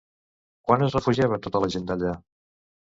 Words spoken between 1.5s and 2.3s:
la gent d'allà?